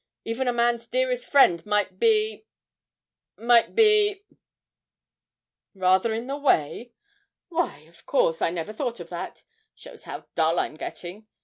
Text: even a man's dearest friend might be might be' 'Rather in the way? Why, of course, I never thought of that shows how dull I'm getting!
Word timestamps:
even 0.25 0.47
a 0.47 0.51
man's 0.51 0.87
dearest 0.87 1.27
friend 1.27 1.63
might 1.63 1.99
be 1.99 2.43
might 3.37 3.75
be' 3.75 4.23
'Rather 5.75 6.11
in 6.11 6.25
the 6.25 6.35
way? 6.35 6.91
Why, 7.49 7.81
of 7.81 8.07
course, 8.07 8.41
I 8.41 8.49
never 8.49 8.73
thought 8.73 8.99
of 8.99 9.09
that 9.09 9.43
shows 9.75 10.05
how 10.05 10.25
dull 10.33 10.57
I'm 10.57 10.73
getting! 10.73 11.27